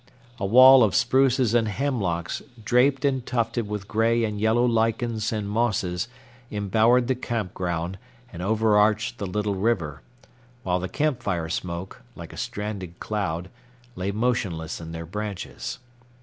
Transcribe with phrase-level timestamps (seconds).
[0.39, 5.47] A wall of spruces and hemlocks draped and tufted with gray and yellow lichens and
[5.47, 6.07] mosses
[6.49, 7.99] embowered the campground
[8.33, 10.01] and overarched the little river,
[10.63, 13.47] while the camp fire smoke, like a stranded cloud,
[13.95, 15.77] lay motionless in their branches.